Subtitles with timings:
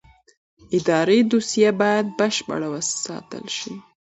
[0.77, 3.73] اداري دوسیه باید بشپړه وساتل شي.